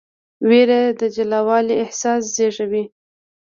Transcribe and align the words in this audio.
ویره 0.49 0.81
د 0.99 1.01
جلاوالي 1.15 1.75
احساس 1.83 2.21
زېږوي. 2.35 2.83